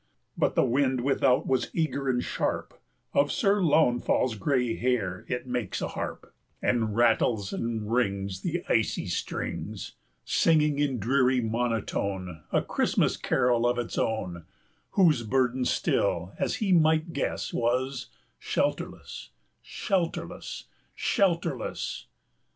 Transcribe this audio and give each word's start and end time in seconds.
But 0.35 0.55
the 0.55 0.63
wind 0.65 1.01
without 1.01 1.45
was 1.45 1.69
eager 1.75 2.09
and 2.09 2.23
sharp, 2.23 2.69
225 3.13 3.23
Of 3.23 3.31
Sir 3.31 3.61
Launfal's 3.61 4.33
gray 4.33 4.75
hair 4.75 5.25
it 5.27 5.45
makes 5.45 5.79
a 5.79 5.89
harp, 5.89 6.33
And 6.59 6.95
rattles 6.95 7.53
and 7.53 7.93
wrings 7.93 8.41
The 8.41 8.63
icy 8.67 9.05
strings, 9.05 9.97
Singing, 10.25 10.79
in 10.79 10.97
dreary 10.97 11.39
monotone, 11.39 12.41
A 12.51 12.63
Christmas 12.63 13.15
carol 13.15 13.67
of 13.67 13.77
its 13.77 13.95
own, 13.95 14.45
230 14.95 15.03
Whose 15.03 15.21
burden 15.21 15.65
still, 15.65 16.33
as 16.39 16.55
he 16.55 16.71
might 16.71 17.13
guess, 17.13 17.53
Was 17.53 18.07
"Shelterless, 18.39 19.29
shelterless, 19.63 20.63
shelterless!" 20.95 22.07